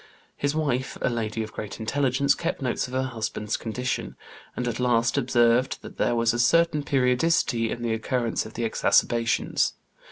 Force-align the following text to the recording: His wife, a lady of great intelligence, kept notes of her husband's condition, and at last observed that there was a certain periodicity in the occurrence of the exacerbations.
His 0.35 0.55
wife, 0.55 0.97
a 1.01 1.11
lady 1.11 1.43
of 1.43 1.53
great 1.53 1.79
intelligence, 1.79 2.33
kept 2.33 2.59
notes 2.59 2.87
of 2.87 2.93
her 2.95 3.03
husband's 3.03 3.55
condition, 3.55 4.15
and 4.55 4.67
at 4.67 4.79
last 4.79 5.15
observed 5.15 5.79
that 5.83 5.97
there 5.97 6.15
was 6.15 6.33
a 6.33 6.39
certain 6.39 6.81
periodicity 6.81 7.69
in 7.69 7.83
the 7.83 7.93
occurrence 7.93 8.43
of 8.43 8.55
the 8.55 8.63
exacerbations. 8.63 9.73